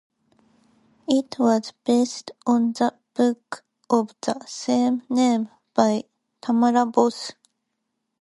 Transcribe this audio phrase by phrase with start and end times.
[1.07, 6.05] It was based on the book of the same name by
[6.41, 7.33] Tamara Bos.